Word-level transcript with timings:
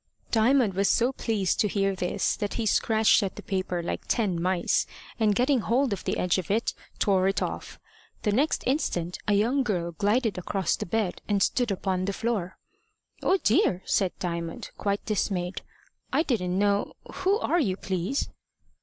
Diamond 0.31 0.73
was 0.73 0.89
so 0.89 1.11
pleased 1.13 1.59
to 1.59 1.67
hear 1.67 1.95
this 1.95 2.35
that 2.37 2.55
he 2.55 2.65
scratched 2.65 3.21
at 3.21 3.35
the 3.35 3.43
paper 3.43 3.83
like 3.83 4.01
ten 4.07 4.41
mice, 4.41 4.87
and 5.19 5.35
getting 5.35 5.59
hold 5.59 5.93
of 5.93 6.03
the 6.05 6.17
edge 6.17 6.39
of 6.39 6.49
it, 6.49 6.73
tore 6.97 7.27
it 7.27 7.39
off. 7.39 7.77
The 8.23 8.31
next 8.31 8.63
instant 8.65 9.19
a 9.27 9.33
young 9.35 9.61
girl 9.61 9.91
glided 9.91 10.39
across 10.39 10.75
the 10.75 10.87
bed, 10.87 11.21
and 11.27 11.43
stood 11.43 11.69
upon 11.69 12.05
the 12.05 12.13
floor. 12.13 12.57
"Oh 13.21 13.37
dear!" 13.43 13.83
said 13.85 14.17
Diamond, 14.17 14.71
quite 14.75 15.05
dismayed; 15.05 15.61
"I 16.11 16.23
didn't 16.23 16.57
know 16.57 16.93
who 17.17 17.37
are 17.37 17.59
you, 17.59 17.77
please?" 17.77 18.27